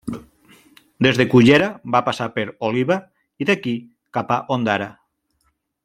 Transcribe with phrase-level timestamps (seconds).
[1.07, 1.67] Des de Cullera
[1.97, 2.99] va passar per Oliva,
[3.45, 3.75] i d'aquí
[4.19, 4.91] cap a Ondara.